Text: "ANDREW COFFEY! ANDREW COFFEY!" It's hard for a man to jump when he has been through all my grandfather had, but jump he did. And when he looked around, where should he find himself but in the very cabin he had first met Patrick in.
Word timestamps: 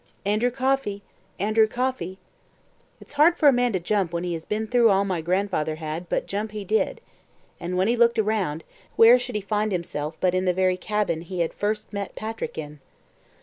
"ANDREW 0.25 0.49
COFFEY! 0.49 1.03
ANDREW 1.37 1.67
COFFEY!" 1.67 2.17
It's 2.99 3.13
hard 3.13 3.37
for 3.37 3.47
a 3.47 3.51
man 3.53 3.71
to 3.73 3.79
jump 3.79 4.11
when 4.11 4.23
he 4.23 4.33
has 4.33 4.45
been 4.45 4.65
through 4.65 4.89
all 4.89 5.05
my 5.05 5.21
grandfather 5.21 5.75
had, 5.75 6.09
but 6.09 6.25
jump 6.25 6.53
he 6.53 6.63
did. 6.65 7.01
And 7.59 7.77
when 7.77 7.87
he 7.87 7.95
looked 7.95 8.17
around, 8.17 8.63
where 8.95 9.19
should 9.19 9.35
he 9.35 9.41
find 9.41 9.71
himself 9.71 10.17
but 10.19 10.33
in 10.33 10.45
the 10.45 10.53
very 10.55 10.75
cabin 10.75 11.21
he 11.21 11.41
had 11.41 11.53
first 11.53 11.93
met 11.93 12.15
Patrick 12.15 12.57
in. 12.57 12.79